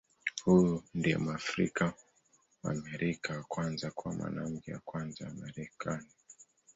Huyu 0.45 0.83
ndiye 0.93 1.17
Mwafrika-Mwamerika 1.17 3.37
wa 3.37 3.43
kwanza 3.43 3.91
kuwa 3.91 4.13
Mwanamke 4.15 4.73
wa 4.73 4.79
Kwanza 4.79 5.25
wa 5.25 5.31
Marekani. 5.33 6.05